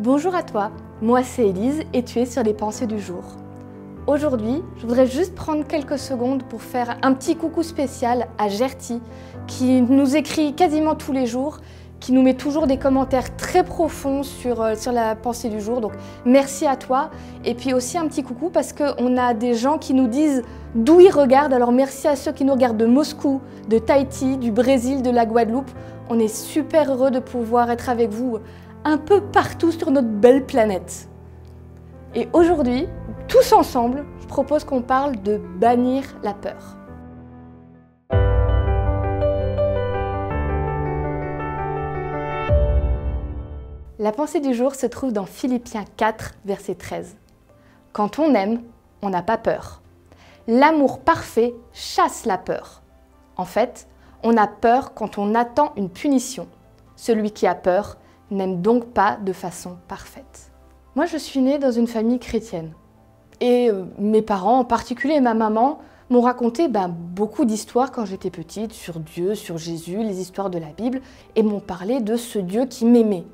[0.00, 3.22] Bonjour à toi, moi c'est Elise et tu es sur les pensées du jour.
[4.08, 9.00] Aujourd'hui, je voudrais juste prendre quelques secondes pour faire un petit coucou spécial à Gertie
[9.46, 11.58] qui nous écrit quasiment tous les jours,
[12.00, 15.80] qui nous met toujours des commentaires très profonds sur, euh, sur la pensée du jour.
[15.80, 15.92] Donc
[16.26, 17.10] merci à toi
[17.44, 20.42] et puis aussi un petit coucou parce qu'on a des gens qui nous disent
[20.74, 21.52] d'où ils regardent.
[21.52, 25.24] Alors merci à ceux qui nous regardent de Moscou, de Tahiti, du Brésil, de la
[25.24, 25.70] Guadeloupe.
[26.10, 28.40] On est super heureux de pouvoir être avec vous
[28.84, 31.08] un peu partout sur notre belle planète.
[32.14, 32.86] Et aujourd'hui,
[33.28, 36.76] tous ensemble, je propose qu'on parle de bannir la peur.
[43.98, 47.16] La pensée du jour se trouve dans Philippiens 4, verset 13.
[47.92, 48.62] Quand on aime,
[49.02, 49.80] on n'a pas peur.
[50.46, 52.82] L'amour parfait chasse la peur.
[53.36, 53.88] En fait,
[54.22, 56.48] on a peur quand on attend une punition.
[56.96, 57.96] Celui qui a peur
[58.30, 60.50] n'aime donc pas de façon parfaite.
[60.96, 62.72] Moi, je suis née dans une famille chrétienne.
[63.40, 68.30] Et euh, mes parents, en particulier ma maman, m'ont raconté ben, beaucoup d'histoires quand j'étais
[68.30, 71.00] petite sur Dieu, sur Jésus, les histoires de la Bible,
[71.34, 73.24] et m'ont parlé de ce Dieu qui m'aimait.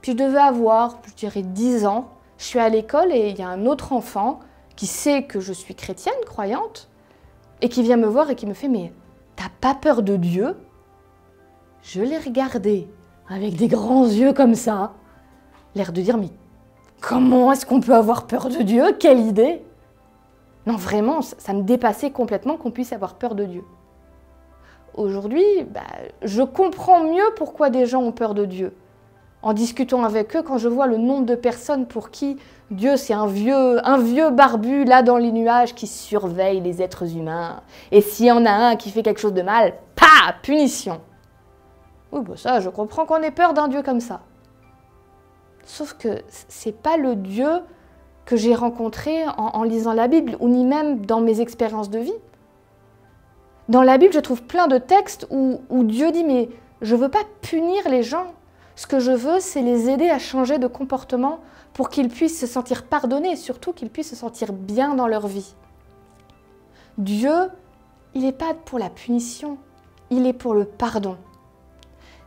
[0.00, 2.08] Puis je devais avoir, je dirais, 10 ans.
[2.38, 4.40] Je suis à l'école et il y a un autre enfant
[4.76, 6.88] qui sait que je suis chrétienne, croyante,
[7.60, 8.92] et qui vient me voir et qui me fait Mais
[9.36, 10.56] t'as pas peur de Dieu?
[11.82, 12.88] Je l'ai regardé
[13.30, 14.92] avec des grands yeux comme ça,
[15.74, 16.30] l'air de dire mais
[17.00, 18.96] comment est-ce qu'on peut avoir peur de Dieu?
[18.98, 19.62] Quelle idée
[20.66, 23.64] Non, vraiment, ça me dépassait complètement qu'on puisse avoir peur de Dieu.
[24.94, 25.80] Aujourd'hui, bah,
[26.22, 28.74] je comprends mieux pourquoi des gens ont peur de Dieu.
[29.42, 32.36] En discutant avec eux, quand je vois le nombre de personnes pour qui
[32.70, 37.16] Dieu c'est un vieux, un vieux barbu là dans les nuages qui surveille les êtres
[37.16, 37.62] humains.
[37.90, 41.00] Et s'il y en a un qui fait quelque chose de mal, pa, punition.
[42.12, 44.20] Oui, bah ça, je comprends qu'on ait peur d'un Dieu comme ça.
[45.64, 47.48] Sauf que c'est pas le Dieu
[48.24, 52.14] que j'ai rencontré en, lisant la Bible, ou ni même dans mes expériences de vie.
[53.68, 56.48] Dans la Bible, je trouve plein de textes où, où Dieu dit Mais
[56.80, 58.34] je veux pas punir les gens.
[58.76, 61.40] Ce que je veux, c'est les aider à changer de comportement
[61.72, 65.26] pour qu'ils puissent se sentir pardonnés et surtout qu'ils puissent se sentir bien dans leur
[65.26, 65.54] vie.
[66.98, 67.50] Dieu,
[68.14, 69.58] il n'est pas pour la punition,
[70.10, 71.16] il est pour le pardon.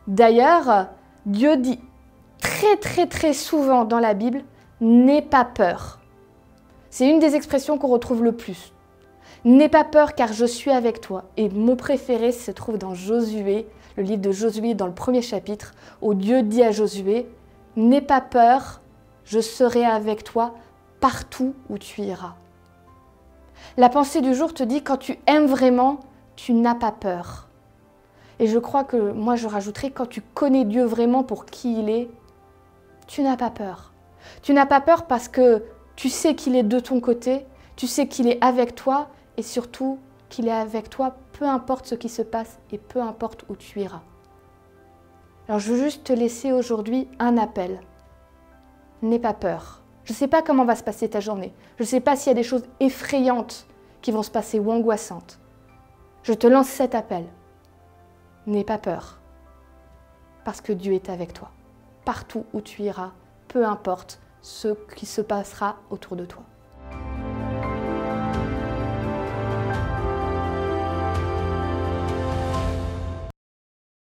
[0.06, 0.88] D'ailleurs,
[1.26, 1.80] Dieu dit
[2.40, 4.42] très très très souvent dans la Bible,
[4.80, 6.00] n'aie pas peur.
[6.90, 8.72] C'est une des expressions qu'on retrouve le plus.
[9.44, 11.24] N'aie pas peur car je suis avec toi.
[11.36, 13.66] Et mon préféré se trouve dans Josué,
[13.96, 15.72] le livre de Josué dans le premier chapitre,
[16.02, 17.26] où Dieu dit à Josué,
[17.76, 18.80] N'aie pas peur,
[19.24, 20.54] je serai avec toi
[21.00, 22.34] partout où tu iras.
[23.76, 26.00] La pensée du jour te dit, quand tu aimes vraiment,
[26.36, 27.43] tu n'as pas peur.
[28.38, 31.88] Et je crois que moi je rajouterais, quand tu connais Dieu vraiment pour qui il
[31.88, 32.10] est,
[33.06, 33.92] tu n'as pas peur.
[34.42, 35.62] Tu n'as pas peur parce que
[35.96, 37.46] tu sais qu'il est de ton côté,
[37.76, 41.94] tu sais qu'il est avec toi et surtout qu'il est avec toi peu importe ce
[41.94, 44.02] qui se passe et peu importe où tu iras.
[45.48, 47.80] Alors je veux juste te laisser aujourd'hui un appel.
[49.02, 49.82] N'aie pas peur.
[50.04, 51.52] Je ne sais pas comment va se passer ta journée.
[51.78, 53.66] Je ne sais pas s'il y a des choses effrayantes
[54.00, 55.38] qui vont se passer ou angoissantes.
[56.22, 57.24] Je te lance cet appel.
[58.46, 59.18] N'aie pas peur,
[60.44, 61.50] parce que Dieu est avec toi,
[62.04, 63.12] partout où tu iras,
[63.48, 66.42] peu importe ce qui se passera autour de toi.